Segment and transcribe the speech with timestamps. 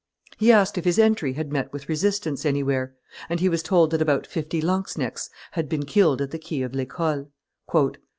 [0.39, 2.95] He asked if his entry had met with resistance anywhere;
[3.29, 6.73] and he was told that about fifty lanzknechts had been killed at the quay of
[6.73, 7.27] L'Ecole.